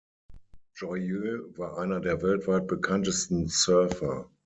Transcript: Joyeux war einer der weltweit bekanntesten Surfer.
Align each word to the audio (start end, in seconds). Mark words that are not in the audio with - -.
Joyeux 0.73 1.55
war 1.59 1.77
einer 1.77 1.99
der 1.99 2.23
weltweit 2.23 2.65
bekanntesten 2.65 3.45
Surfer. 3.45 4.31